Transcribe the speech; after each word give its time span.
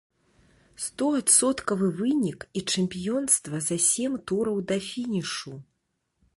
Стоадсоткавы 0.85 1.89
вынік 1.99 2.47
і 2.59 2.63
чэмпіёнства 2.75 3.63
за 3.69 3.77
сем 3.91 4.19
тураў 4.33 4.57
да 4.73 4.77
фінішу! 4.91 5.53